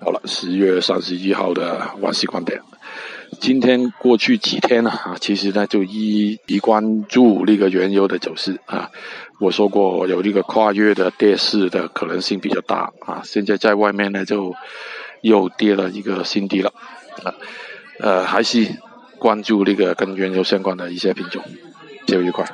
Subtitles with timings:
[0.00, 2.62] 好了，十月三十一号的万事观点。
[3.40, 8.90] 今天过去几天呢啊，其实呢就一一关注那个原油的走势啊。
[9.40, 14.54] 我说过有那个跨越的跌势的可能性比较大啊，现在在外面呢就
[15.20, 16.72] 又跌了一个新低了
[17.24, 17.34] 啊。
[17.98, 18.68] 呃，还是
[19.18, 21.42] 关注那个跟原油相关的一些品种，
[22.06, 22.46] 就一块。